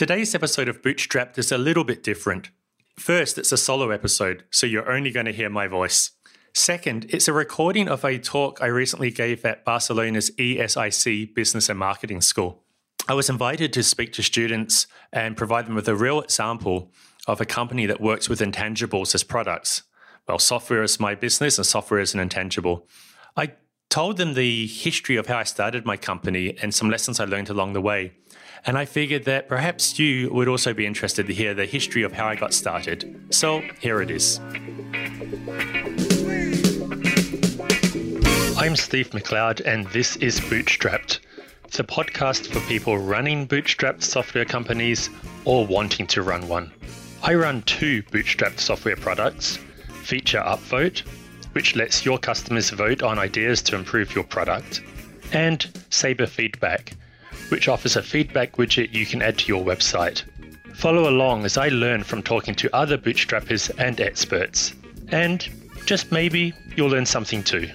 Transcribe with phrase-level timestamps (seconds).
[0.00, 2.48] Today's episode of Bootstrapped is a little bit different.
[2.98, 6.12] First, it's a solo episode, so you're only going to hear my voice.
[6.54, 11.78] Second, it's a recording of a talk I recently gave at Barcelona's ESIC Business and
[11.78, 12.64] Marketing School.
[13.10, 16.90] I was invited to speak to students and provide them with a real example
[17.26, 19.82] of a company that works with intangibles as products.
[20.26, 22.88] Well, software is my business and software is an intangible.
[23.36, 23.52] I
[23.90, 27.50] told them the history of how I started my company and some lessons I learned
[27.50, 28.14] along the way.
[28.66, 32.12] And I figured that perhaps you would also be interested to hear the history of
[32.12, 33.20] how I got started.
[33.30, 34.38] So here it is.
[38.58, 41.20] I'm Steve McLeod, and this is Bootstrapped.
[41.64, 45.08] It's a podcast for people running bootstrapped software companies
[45.44, 46.72] or wanting to run one.
[47.22, 49.58] I run two bootstrapped software products
[50.02, 51.00] Feature Upvote,
[51.52, 54.82] which lets your customers vote on ideas to improve your product,
[55.32, 56.94] and Saber Feedback,
[57.50, 60.22] which offers a feedback widget you can add to your website.
[60.74, 64.74] Follow along as I learn from talking to other bootstrappers and experts,
[65.08, 65.48] and
[65.84, 67.68] just maybe you'll learn something too.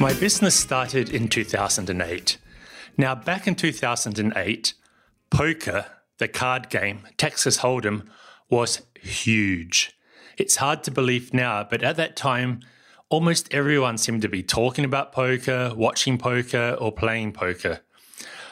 [0.00, 2.36] My business started in 2008.
[2.98, 4.74] Now, back in 2008,
[5.30, 5.86] poker,
[6.18, 8.06] the card game, Texas Hold'em,
[8.50, 9.96] was huge.
[10.36, 12.60] It's hard to believe now, but at that time,
[13.14, 17.78] almost everyone seemed to be talking about poker, watching poker, or playing poker.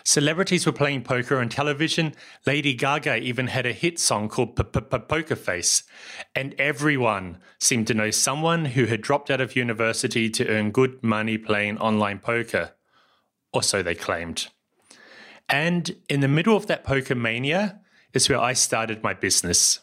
[0.05, 2.15] Celebrities were playing poker on television.
[2.47, 5.83] Lady Gaga even had a hit song called Poker Face.
[6.37, 11.03] And everyone seemed to know someone who had dropped out of university to earn good
[11.03, 12.71] money playing online poker.
[13.53, 14.47] Or so they claimed.
[15.49, 17.81] And in the middle of that poker mania
[18.15, 19.81] is where I started my business.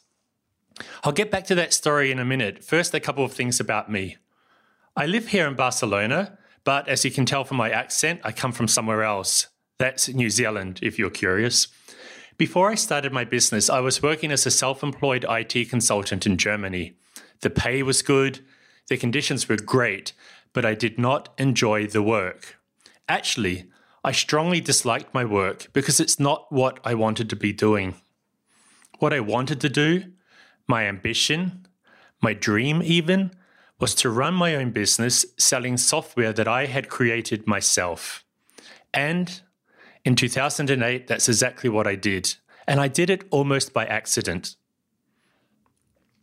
[1.04, 2.64] I'll get back to that story in a minute.
[2.64, 4.16] First, a couple of things about me.
[5.00, 8.52] I live here in Barcelona, but as you can tell from my accent, I come
[8.52, 9.48] from somewhere else.
[9.78, 11.70] That's New Zealand, if you're curious.
[12.38, 16.36] Before I started my business, I was working as a self employed IT consultant in
[16.36, 16.98] Germany.
[17.40, 18.42] The pay was good,
[18.90, 20.12] the conditions were great,
[20.52, 22.58] but I did not enjoy the work.
[23.08, 23.72] Actually,
[24.04, 27.96] I strongly disliked my work because it's not what I wanted to be doing.
[28.98, 30.12] What I wanted to do,
[30.68, 31.68] my ambition,
[32.22, 33.32] my dream even,
[33.80, 38.26] was to run my own business selling software that I had created myself.
[38.94, 39.42] And
[40.04, 42.36] in 2008, that's exactly what I did.
[42.68, 44.56] And I did it almost by accident.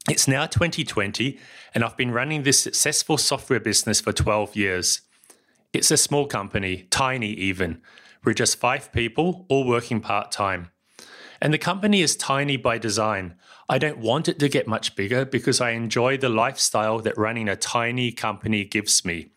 [0.09, 1.39] It's now 2020,
[1.75, 5.01] and I've been running this successful software business for 12 years.
[5.73, 7.83] It's a small company, tiny even.
[8.23, 10.71] We're just five people, all working part time.
[11.41, 13.35] And the company is tiny by design.
[13.69, 17.49] I don't want it to get much bigger because I enjoy the lifestyle that running
[17.49, 19.31] a tiny company gives me.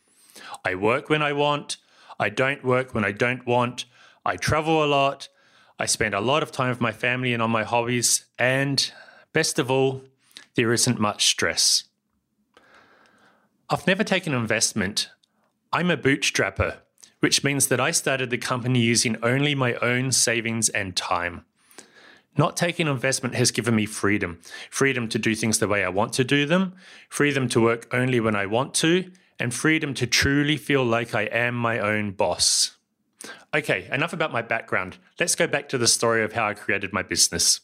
[0.64, 1.78] I work when I want,
[2.20, 3.86] I don't work when I don't want,
[4.26, 5.30] I travel a lot.
[5.80, 8.26] I spend a lot of time with my family and on my hobbies.
[8.38, 8.92] And
[9.32, 10.04] best of all,
[10.56, 11.86] there isn't much stress.
[13.70, 15.10] I've never taken an investment.
[15.72, 16.80] I'm a bootstrapper,
[17.22, 21.46] which means that I started the company using only my own savings and time.
[22.38, 26.14] Not taking investment has given me freedom freedom to do things the way I want
[26.14, 26.76] to do them,
[27.10, 31.24] freedom to work only when I want to, and freedom to truly feel like I
[31.24, 32.78] am my own boss.
[33.54, 34.98] Okay, enough about my background.
[35.20, 37.62] Let's go back to the story of how I created my business.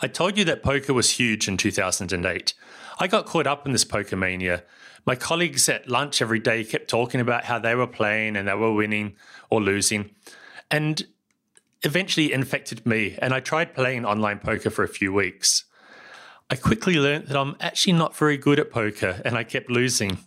[0.00, 2.54] I told you that poker was huge in 2008.
[2.98, 4.64] I got caught up in this poker mania.
[5.06, 8.54] My colleagues at lunch every day kept talking about how they were playing and they
[8.54, 9.16] were winning
[9.48, 10.10] or losing.
[10.70, 11.06] And
[11.82, 15.64] eventually infected me, and I tried playing online poker for a few weeks.
[16.50, 20.18] I quickly learned that I'm actually not very good at poker and I kept losing.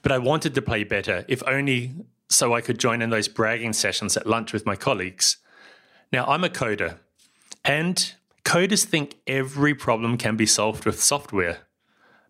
[0.00, 1.94] But I wanted to play better, if only
[2.30, 5.36] so I could join in those bragging sessions at lunch with my colleagues.
[6.10, 6.98] Now, I'm a coder,
[7.64, 11.58] and coders think every problem can be solved with software.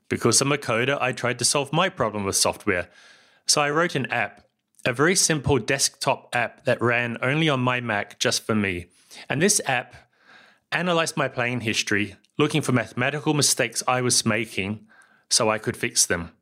[0.08, 2.88] Because I'm a coder, I tried to solve my problem with software.
[3.46, 4.46] So I wrote an app,
[4.84, 8.86] a very simple desktop app that ran only on my Mac just for me.
[9.28, 9.94] And this app
[10.72, 14.86] analyzed my playing history, looking for mathematical mistakes I was making
[15.28, 16.32] so I could fix them.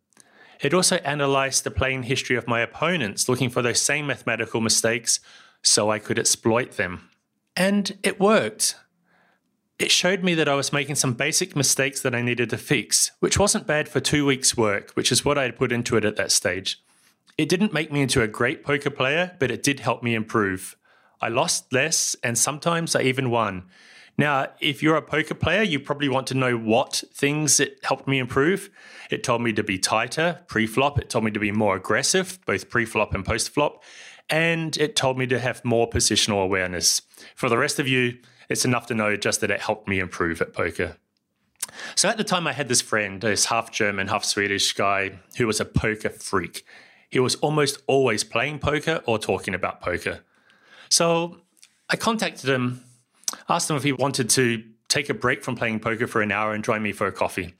[0.61, 5.21] It also analyzed the playing history of my opponents, looking for those same mathematical mistakes
[5.63, 7.09] so I could exploit them.
[7.57, 8.77] And it worked.
[9.79, 13.13] It showed me that I was making some basic mistakes that I needed to fix,
[13.21, 16.05] which wasn't bad for two weeks' work, which is what I had put into it
[16.05, 16.83] at that stage.
[17.41, 20.77] It didn't make me into a great poker player, but it did help me improve.
[21.23, 23.65] I lost less, and sometimes I even won.
[24.19, 28.07] Now, if you're a poker player, you probably want to know what things it helped
[28.07, 28.69] me improve.
[29.11, 32.39] It told me to be tighter pre flop, it told me to be more aggressive,
[32.45, 33.83] both pre flop and post flop.
[34.29, 37.01] and it told me to have more positional awareness.
[37.35, 38.19] For the rest of you,
[38.51, 40.99] it's enough to know just that it helped me improve at poker.
[41.95, 45.47] So at the time, I had this friend, this half German, half Swedish guy who
[45.47, 46.67] was a poker freak.
[47.11, 50.21] He was almost always playing poker or talking about poker.
[50.89, 51.41] So
[51.89, 52.85] I contacted him,
[53.49, 56.53] asked him if he wanted to take a break from playing poker for an hour
[56.53, 57.55] and join me for a coffee.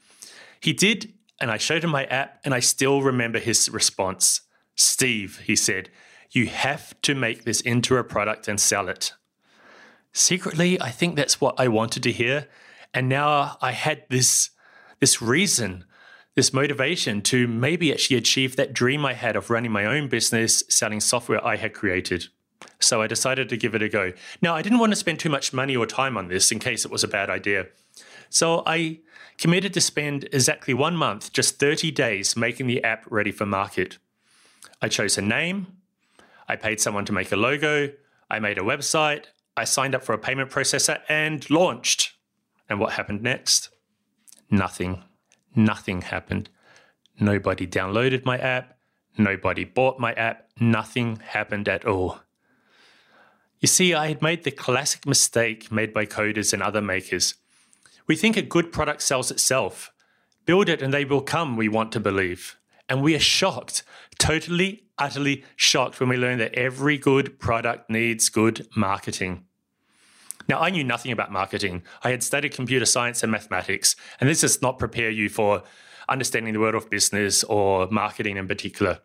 [0.59, 4.41] He did, and I showed him my app, and I still remember his response.
[4.75, 5.89] Steve, he said,
[6.31, 9.13] you have to make this into a product and sell it.
[10.13, 12.47] Secretly, I think that's what I wanted to hear.
[12.93, 14.49] And now I had this,
[14.99, 15.85] this reason,
[16.35, 20.63] this motivation to maybe actually achieve that dream I had of running my own business,
[20.69, 22.27] selling software I had created.
[22.79, 24.13] So I decided to give it a go.
[24.41, 26.85] Now, I didn't want to spend too much money or time on this in case
[26.85, 27.67] it was a bad idea.
[28.29, 28.99] So I
[29.37, 33.97] committed to spend exactly one month, just 30 days, making the app ready for market.
[34.81, 35.67] I chose a name,
[36.47, 37.91] I paid someone to make a logo,
[38.29, 39.25] I made a website,
[39.57, 42.13] I signed up for a payment processor and launched.
[42.69, 43.69] And what happened next?
[44.49, 45.03] Nothing.
[45.55, 46.49] Nothing happened.
[47.19, 48.77] Nobody downloaded my app.
[49.17, 50.47] Nobody bought my app.
[50.59, 52.19] Nothing happened at all.
[53.59, 57.35] You see, I had made the classic mistake made by coders and other makers.
[58.07, 59.91] We think a good product sells itself.
[60.45, 62.57] Build it and they will come, we want to believe.
[62.89, 63.83] And we are shocked,
[64.17, 69.45] totally, utterly shocked when we learn that every good product needs good marketing.
[70.51, 71.81] Now, I knew nothing about marketing.
[72.03, 75.63] I had studied computer science and mathematics, and this does not prepare you for
[76.09, 78.99] understanding the world of business or marketing in particular.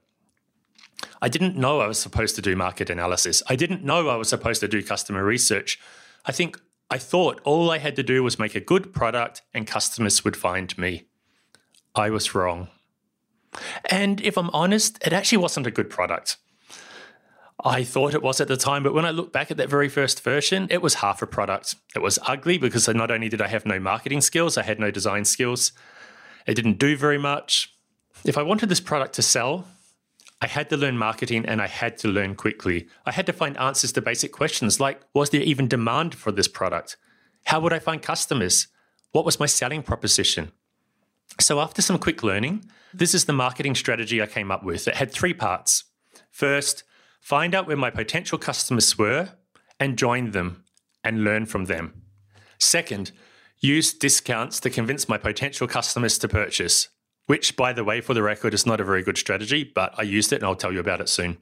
[1.22, 3.44] I didn't know I was supposed to do market analysis.
[3.48, 5.78] I didn't know I was supposed to do customer research.
[6.24, 6.60] I think
[6.90, 10.36] I thought all I had to do was make a good product and customers would
[10.36, 11.06] find me.
[11.94, 12.66] I was wrong.
[13.88, 16.38] And if I'm honest, it actually wasn't a good product.
[17.64, 19.88] I thought it was at the time, but when I look back at that very
[19.88, 21.74] first version, it was half a product.
[21.94, 24.90] It was ugly because not only did I have no marketing skills, I had no
[24.90, 25.72] design skills.
[26.46, 27.74] It didn't do very much.
[28.24, 29.66] If I wanted this product to sell,
[30.40, 32.88] I had to learn marketing and I had to learn quickly.
[33.06, 36.48] I had to find answers to basic questions like was there even demand for this
[36.48, 36.98] product?
[37.44, 38.66] How would I find customers?
[39.12, 40.52] What was my selling proposition?
[41.40, 44.86] So, after some quick learning, this is the marketing strategy I came up with.
[44.88, 45.84] It had three parts.
[46.30, 46.84] First,
[47.26, 49.30] find out where my potential customers were
[49.80, 50.64] and join them
[51.02, 52.02] and learn from them.
[52.58, 53.10] Second,
[53.58, 56.88] use discounts to convince my potential customers to purchase
[57.26, 60.02] which, by the way, for the record, is not a very good strategy, but I
[60.02, 61.38] used it and I'll tell you about it soon.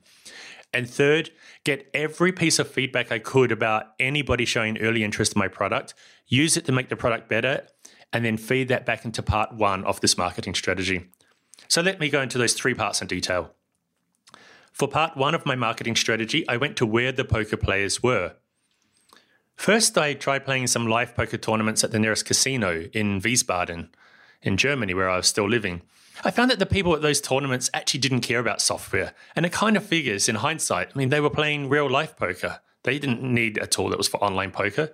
[0.73, 1.31] And third,
[1.63, 5.95] get every piece of feedback I could about anybody showing early interest in my product,
[6.27, 7.67] use it to make the product better,
[8.13, 11.11] and then feed that back into part one of this marketing strategy.
[11.69, 13.55] So let me go into those three parts in detail.
[14.75, 18.33] For part one of my marketing strategy, I went to where the poker players were.
[19.55, 23.91] First, I tried playing some live poker tournaments at the nearest casino in Wiesbaden
[24.43, 25.83] in Germany, where I was still living.
[26.25, 29.15] I found that the people at those tournaments actually didn't care about software.
[29.37, 30.91] And it kind of figures in hindsight.
[30.93, 32.59] I mean, they were playing real life poker.
[32.83, 34.93] They didn't need a tool that was for online poker.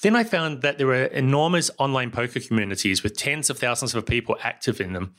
[0.00, 4.06] Then I found that there were enormous online poker communities with tens of thousands of
[4.06, 5.14] people active in them.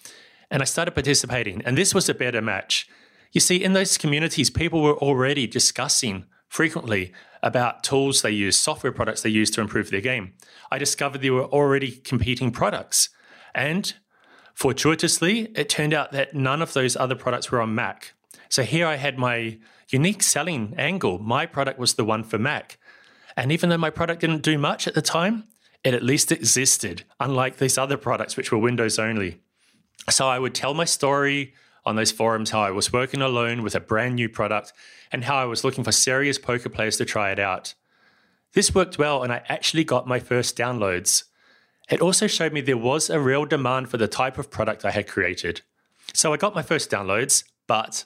[0.49, 1.61] And I started participating.
[1.65, 2.89] And this was a better match.
[3.31, 8.91] You see, in those communities, people were already discussing frequently about tools they use, software
[8.91, 10.33] products they use to improve their game.
[10.69, 13.09] I discovered there were already competing products.
[13.55, 13.93] And
[14.53, 18.13] fortuitously, it turned out that none of those other products were on Mac.
[18.49, 19.57] So here I had my
[19.89, 21.19] unique selling angle.
[21.19, 22.77] My product was the one for Mac.
[23.37, 25.45] And even though my product didn't do much at the time,
[25.83, 29.39] it at least existed, unlike these other products, which were Windows only.
[30.09, 31.53] So I would tell my story
[31.85, 34.73] on those forums how I was working alone with a brand new product
[35.11, 37.73] and how I was looking for serious poker players to try it out.
[38.53, 41.23] This worked well, and I actually got my first downloads.
[41.89, 44.91] It also showed me there was a real demand for the type of product I
[44.91, 45.61] had created.
[46.13, 48.05] So I got my first downloads, but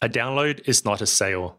[0.00, 1.58] a download is not a sale.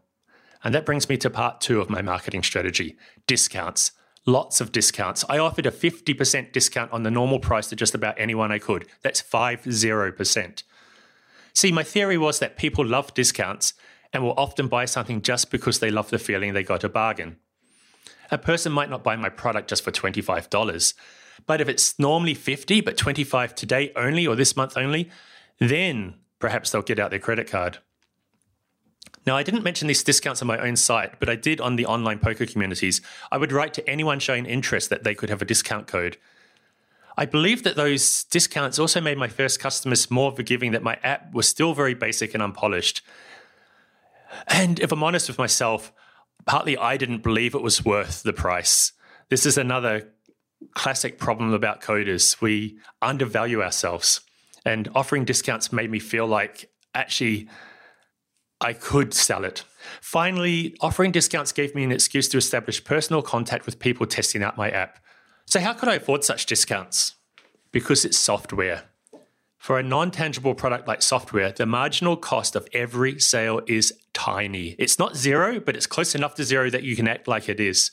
[0.62, 3.92] And that brings me to part two of my marketing strategy discounts.
[4.26, 5.24] Lots of discounts.
[5.28, 8.86] I offered a 50% discount on the normal price to just about anyone I could.
[9.02, 10.62] That's 50%.
[11.54, 13.74] See, my theory was that people love discounts
[14.12, 17.36] and will often buy something just because they love the feeling they got a bargain.
[18.30, 20.94] A person might not buy my product just for $25,
[21.46, 25.10] but if it's normally 50, but 25 today only or this month only,
[25.58, 27.78] then perhaps they'll get out their credit card.
[29.26, 31.86] Now, I didn't mention these discounts on my own site, but I did on the
[31.86, 33.00] online poker communities.
[33.32, 36.18] I would write to anyone showing interest that they could have a discount code.
[37.16, 41.32] I believe that those discounts also made my first customers more forgiving that my app
[41.32, 43.02] was still very basic and unpolished.
[44.48, 45.92] And if I'm honest with myself,
[46.44, 48.92] partly I didn't believe it was worth the price.
[49.30, 50.12] This is another
[50.74, 52.40] classic problem about coders.
[52.40, 54.20] We undervalue ourselves,
[54.64, 57.48] and offering discounts made me feel like actually
[58.60, 59.64] I could sell it.
[60.00, 64.56] Finally, offering discounts gave me an excuse to establish personal contact with people testing out
[64.56, 65.03] my app.
[65.46, 67.14] So, how could I afford such discounts?
[67.72, 68.84] Because it's software.
[69.64, 74.76] For a non tangible product like software, the marginal cost of every sale is tiny.
[74.78, 77.58] It's not zero, but it's close enough to zero that you can act like it
[77.58, 77.90] is.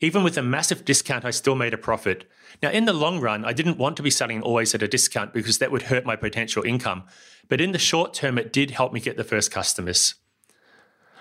[0.00, 2.24] Even with a massive discount, I still made a profit.
[2.62, 5.32] Now, in the long run, I didn't want to be selling always at a discount
[5.32, 7.02] because that would hurt my potential income.
[7.48, 10.14] But in the short term, it did help me get the first customers.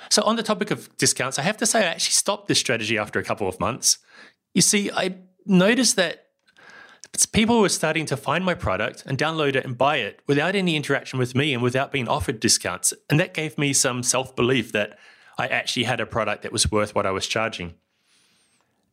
[0.09, 2.97] So, on the topic of discounts, I have to say I actually stopped this strategy
[2.99, 3.97] after a couple of months.
[4.53, 5.15] You see, I
[5.47, 6.27] noticed that
[7.31, 10.75] people were starting to find my product and download it and buy it without any
[10.75, 12.93] interaction with me and without being offered discounts.
[13.09, 14.97] And that gave me some self belief that
[15.37, 17.75] I actually had a product that was worth what I was charging.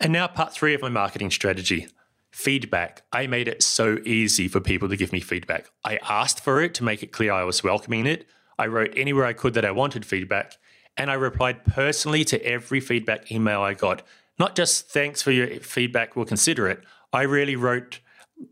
[0.01, 1.89] And now, part three of my marketing strategy
[2.31, 3.03] feedback.
[3.13, 5.71] I made it so easy for people to give me feedback.
[5.85, 8.27] I asked for it to make it clear I was welcoming it.
[8.59, 10.57] I wrote anywhere I could that I wanted feedback.
[10.97, 14.03] And I replied personally to every feedback email I got.
[14.39, 16.83] Not just thanks for your feedback, we'll consider it.
[17.13, 18.01] I really wrote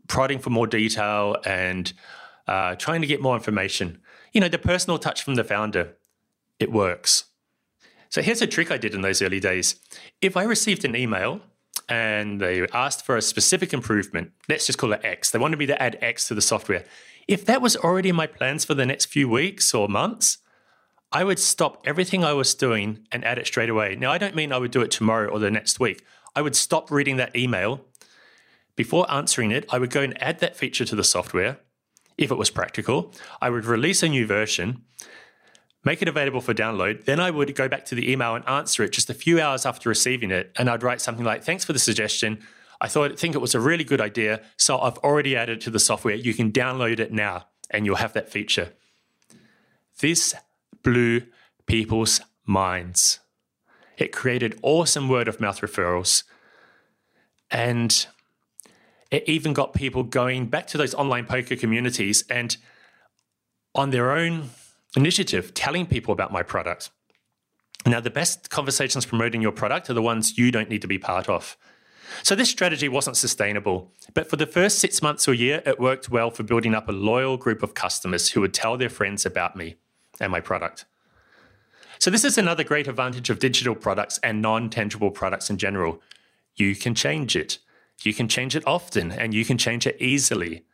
[0.07, 1.91] prodding for more detail and
[2.47, 3.99] uh, trying to get more information.
[4.31, 5.95] You know, the personal touch from the founder,
[6.59, 7.25] it works.
[8.09, 9.75] So here's a trick I did in those early days.
[10.21, 11.41] If I received an email
[11.89, 15.65] and they asked for a specific improvement, let's just call it X, they wanted me
[15.65, 16.85] to add X to the software.
[17.27, 20.37] If that was already in my plans for the next few weeks or months,
[21.13, 23.95] I would stop everything I was doing and add it straight away.
[23.95, 26.03] Now, I don't mean I would do it tomorrow or the next week.
[26.35, 27.85] I would stop reading that email.
[28.75, 31.59] Before answering it, I would go and add that feature to the software
[32.17, 33.13] if it was practical.
[33.39, 34.85] I would release a new version,
[35.85, 37.05] make it available for download.
[37.05, 39.67] Then I would go back to the email and answer it just a few hours
[39.67, 40.51] after receiving it.
[40.57, 42.39] And I'd write something like, Thanks for the suggestion.
[42.81, 44.41] I thought think it was a really good idea.
[44.57, 46.15] So I've already added it to the software.
[46.15, 48.73] You can download it now and you'll have that feature.
[49.99, 50.33] This
[50.83, 51.23] blew
[51.65, 53.19] people's minds.
[53.97, 56.23] It created awesome word of mouth referrals.
[57.49, 58.05] And
[59.11, 62.57] it even got people going back to those online poker communities and
[63.75, 64.49] on their own
[64.95, 66.89] initiative telling people about my product.
[67.85, 70.97] Now, the best conversations promoting your product are the ones you don't need to be
[70.97, 71.57] part of.
[72.21, 76.09] So, this strategy wasn't sustainable, but for the first six months or year, it worked
[76.09, 79.55] well for building up a loyal group of customers who would tell their friends about
[79.55, 79.75] me
[80.19, 80.85] and my product.
[81.99, 86.01] So, this is another great advantage of digital products and non tangible products in general.
[86.55, 87.59] You can change it.
[88.01, 90.65] You can change it often and you can change it easily.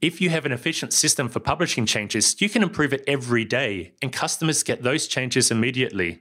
[0.00, 3.94] If you have an efficient system for publishing changes, you can improve it every day,
[4.00, 6.20] and customers get those changes immediately.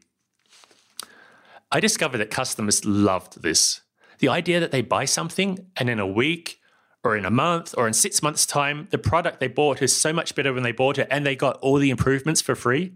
[1.71, 3.81] I discovered that customers loved this.
[4.19, 6.59] The idea that they buy something and in a week
[7.03, 10.11] or in a month or in six months' time, the product they bought is so
[10.11, 12.93] much better when they bought it and they got all the improvements for free.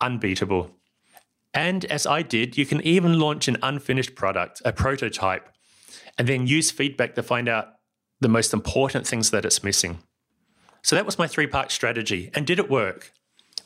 [0.00, 0.70] Unbeatable.
[1.52, 5.48] And as I did, you can even launch an unfinished product, a prototype,
[6.16, 7.74] and then use feedback to find out
[8.20, 9.98] the most important things that it's missing.
[10.82, 12.30] So that was my three part strategy.
[12.34, 13.12] And did it work?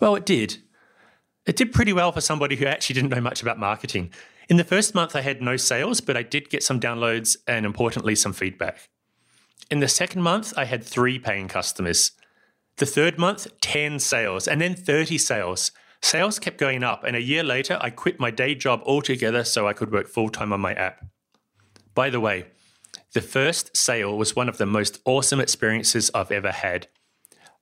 [0.01, 0.59] Well, it did.
[1.47, 4.11] It did pretty well for somebody who actually didn't know much about marketing.
[4.49, 7.67] In the first month, I had no sales, but I did get some downloads and
[7.67, 8.89] importantly, some feedback.
[9.73, 12.13] In the second month, I had three paying customers.
[12.77, 15.73] The third month, 10 sales, and then 30 sales.
[16.03, 19.67] Sales kept going up, and a year later, I quit my day job altogether so
[19.67, 21.07] I could work full time on my app.
[21.95, 22.49] By the way,
[23.15, 26.89] the first sale was one of the most awesome experiences I've ever had.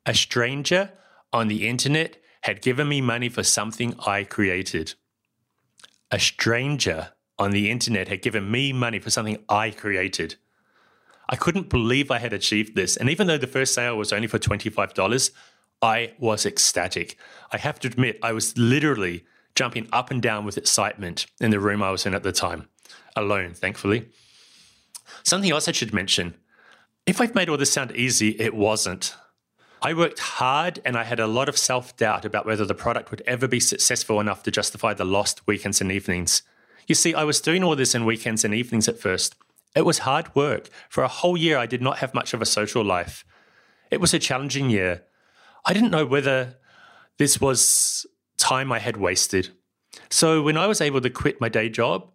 [0.04, 0.90] A stranger
[1.32, 4.94] on the internet had given me money for something I created.
[6.10, 10.34] A stranger on the internet had given me money for something I created.
[11.30, 12.96] I couldn't believe I had achieved this.
[12.96, 15.30] And even though the first sale was only for $25,
[15.80, 17.16] I was ecstatic.
[17.52, 21.60] I have to admit, I was literally jumping up and down with excitement in the
[21.60, 22.68] room I was in at the time,
[23.16, 24.10] alone, thankfully.
[25.22, 26.34] Something else I should mention
[27.06, 29.16] if I've made all this sound easy, it wasn't.
[29.82, 33.10] I worked hard and I had a lot of self doubt about whether the product
[33.10, 36.42] would ever be successful enough to justify the lost weekends and evenings.
[36.86, 39.34] You see, I was doing all this in weekends and evenings at first.
[39.74, 40.68] It was hard work.
[40.88, 43.24] For a whole year, I did not have much of a social life.
[43.90, 45.04] It was a challenging year.
[45.64, 46.56] I didn't know whether
[47.18, 49.50] this was time I had wasted.
[50.08, 52.10] So, when I was able to quit my day job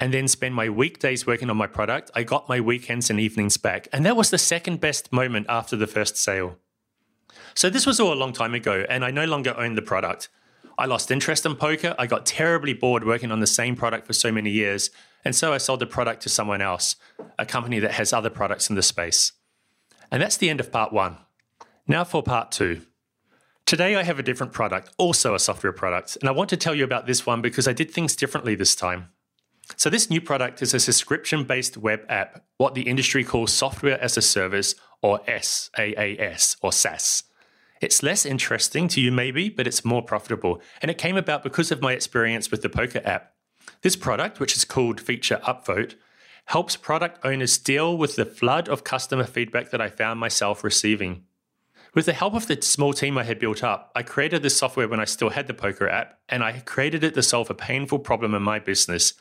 [0.00, 3.56] and then spend my weekdays working on my product, I got my weekends and evenings
[3.56, 3.88] back.
[3.92, 6.58] And that was the second best moment after the first sale.
[7.54, 10.28] So, this was all a long time ago, and I no longer own the product.
[10.78, 11.94] I lost interest in poker.
[11.98, 14.90] I got terribly bored working on the same product for so many years.
[15.24, 16.96] And so I sold the product to someone else,
[17.38, 19.32] a company that has other products in the space.
[20.10, 21.18] And that's the end of part one.
[21.86, 22.82] Now for part two.
[23.64, 26.74] Today I have a different product, also a software product, and I want to tell
[26.74, 29.08] you about this one because I did things differently this time.
[29.76, 34.00] So, this new product is a subscription based web app, what the industry calls software
[34.00, 37.22] as a service or SaaS or SaaS.
[37.80, 40.60] It's less interesting to you, maybe, but it's more profitable.
[40.80, 43.31] And it came about because of my experience with the poker app.
[43.80, 45.94] This product, which is called Feature Upvote,
[46.46, 51.24] helps product owners deal with the flood of customer feedback that I found myself receiving.
[51.94, 54.88] With the help of the small team I had built up, I created this software
[54.88, 57.98] when I still had the poker app, and I created it to solve a painful
[57.98, 59.14] problem in my business.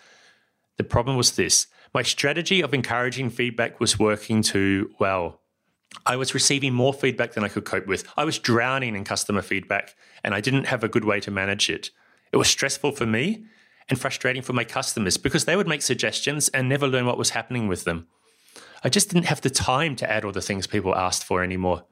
[0.78, 5.42] The problem was this my strategy of encouraging feedback was working too well.
[6.06, 8.08] I was receiving more feedback than I could cope with.
[8.16, 11.70] I was drowning in customer feedback, and I didn't have a good way to manage
[11.70, 11.90] it.
[12.32, 13.46] It was stressful for me
[13.92, 17.32] and frustrating for my customers because they would make suggestions and never learn what was
[17.32, 18.08] happening with them.
[18.84, 21.84] I just didn't have the time to add all the things people asked for anymore.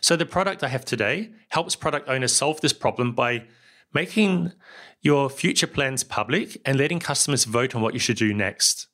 [0.00, 3.46] So, the product I have today helps product owners solve this problem by
[3.92, 4.52] making
[5.00, 8.86] your future plans public and letting customers vote on what you should do next.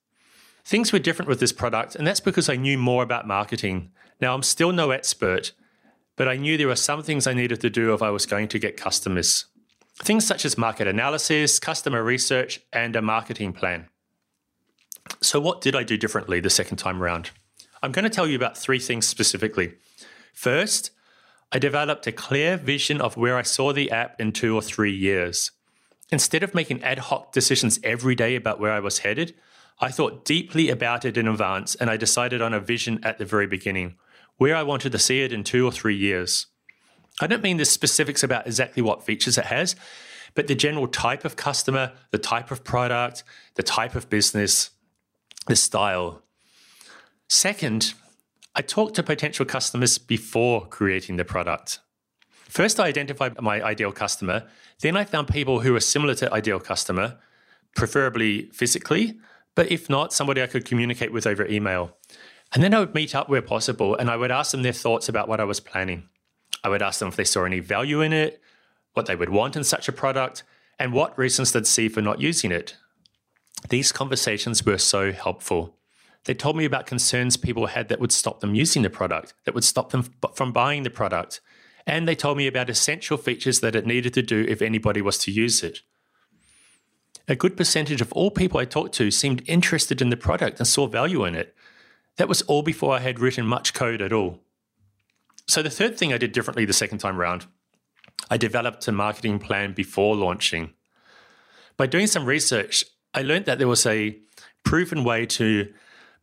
[0.64, 3.90] Things were different with this product, and that's because I knew more about marketing.
[4.20, 5.52] Now, I'm still no expert,
[6.16, 8.48] but I knew there were some things I needed to do if I was going
[8.48, 9.46] to get customers.
[9.96, 13.88] Things such as market analysis, customer research, and a marketing plan.
[15.20, 17.30] So, what did I do differently the second time around?
[17.82, 19.74] I'm going to tell you about three things specifically.
[20.32, 20.90] First,
[21.52, 24.94] I developed a clear vision of where I saw the app in two or three
[24.94, 25.52] years.
[26.10, 29.34] Instead of making ad hoc decisions every day about where I was headed,
[29.80, 33.24] I thought deeply about it in advance and I decided on a vision at the
[33.24, 33.96] very beginning,
[34.36, 36.46] where I wanted to see it in two or three years.
[37.20, 39.76] I don't mean the specifics about exactly what features it has,
[40.34, 43.22] but the general type of customer, the type of product,
[43.54, 44.70] the type of business,
[45.46, 46.22] the style.
[47.28, 47.94] Second,
[48.54, 51.80] I talked to potential customers before creating the product.
[52.48, 54.46] First, I identified my ideal customer.
[54.80, 57.18] Then, I found people who were similar to ideal customer,
[57.74, 59.18] preferably physically,
[59.54, 61.96] but if not, somebody I could communicate with over email.
[62.52, 65.08] And then I would meet up where possible and I would ask them their thoughts
[65.08, 66.08] about what I was planning.
[66.64, 68.40] I would ask them if they saw any value in it,
[68.94, 70.42] what they would want in such a product,
[70.78, 72.76] and what reasons they'd see for not using it.
[73.68, 75.76] These conversations were so helpful.
[76.24, 79.54] They told me about concerns people had that would stop them using the product, that
[79.54, 81.40] would stop them from buying the product.
[81.86, 85.18] And they told me about essential features that it needed to do if anybody was
[85.18, 85.80] to use it.
[87.28, 90.66] A good percentage of all people I talked to seemed interested in the product and
[90.66, 91.54] saw value in it.
[92.16, 94.40] That was all before I had written much code at all.
[95.46, 97.46] So, the third thing I did differently the second time around,
[98.30, 100.72] I developed a marketing plan before launching.
[101.76, 104.18] By doing some research, I learned that there was a
[104.64, 105.72] proven way to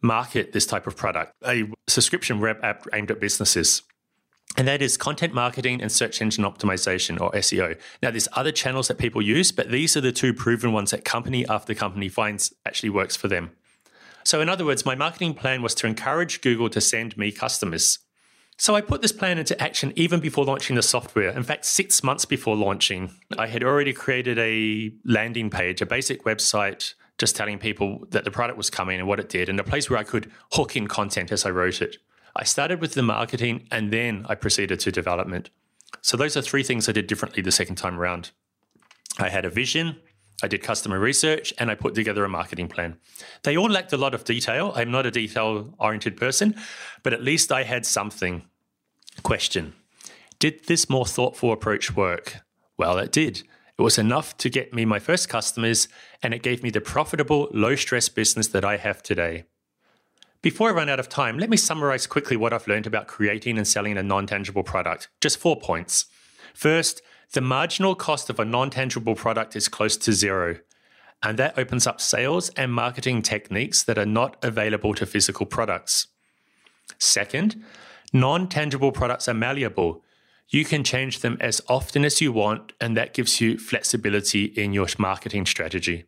[0.01, 3.83] market this type of product, a subscription web app aimed at businesses.
[4.57, 7.77] And that is content marketing and search engine optimization or SEO.
[8.03, 11.05] Now, there's other channels that people use, but these are the two proven ones that
[11.05, 13.51] company after company finds actually works for them.
[14.23, 17.99] So, in other words, my marketing plan was to encourage Google to send me customers.
[18.61, 21.29] So, I put this plan into action even before launching the software.
[21.29, 26.25] In fact, six months before launching, I had already created a landing page, a basic
[26.25, 29.63] website just telling people that the product was coming and what it did, and a
[29.63, 31.97] place where I could hook in content as I wrote it.
[32.35, 35.49] I started with the marketing and then I proceeded to development.
[36.03, 38.29] So, those are three things I did differently the second time around.
[39.17, 39.95] I had a vision,
[40.43, 42.97] I did customer research, and I put together a marketing plan.
[43.41, 44.71] They all lacked a lot of detail.
[44.75, 46.53] I'm not a detail oriented person,
[47.01, 48.43] but at least I had something.
[49.23, 49.73] Question
[50.39, 52.37] Did this more thoughtful approach work?
[52.77, 53.43] Well, it did.
[53.77, 55.87] It was enough to get me my first customers,
[56.21, 59.45] and it gave me the profitable, low stress business that I have today.
[60.41, 63.57] Before I run out of time, let me summarize quickly what I've learned about creating
[63.57, 65.09] and selling a non tangible product.
[65.19, 66.05] Just four points.
[66.53, 67.01] First,
[67.33, 70.57] the marginal cost of a non tangible product is close to zero,
[71.23, 76.07] and that opens up sales and marketing techniques that are not available to physical products.
[76.97, 77.63] Second,
[78.13, 80.03] non tangible products are malleable,
[80.49, 84.73] you can change them as often as you want, and that gives you flexibility in
[84.73, 86.05] your marketing strategy.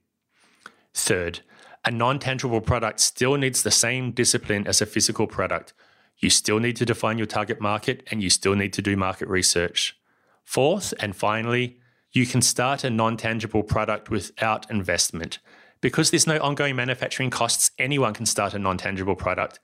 [0.94, 1.40] Third,
[1.86, 5.74] a non tangible product still needs the same discipline as a physical product.
[6.18, 9.28] You still need to define your target market and you still need to do market
[9.28, 9.98] research.
[10.44, 11.80] Fourth, and finally,
[12.12, 15.40] you can start a non tangible product without investment.
[15.82, 19.60] Because there's no ongoing manufacturing costs, anyone can start a non tangible product.